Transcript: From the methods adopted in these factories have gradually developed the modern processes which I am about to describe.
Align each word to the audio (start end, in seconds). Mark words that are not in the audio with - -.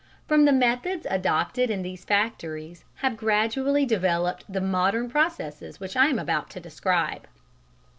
From 0.27 0.45
the 0.45 0.51
methods 0.51 1.05
adopted 1.11 1.69
in 1.69 1.83
these 1.83 2.03
factories 2.05 2.85
have 3.05 3.15
gradually 3.15 3.85
developed 3.85 4.51
the 4.51 4.59
modern 4.59 5.11
processes 5.11 5.79
which 5.79 5.95
I 5.95 6.07
am 6.07 6.17
about 6.17 6.49
to 6.49 6.59
describe. 6.59 7.27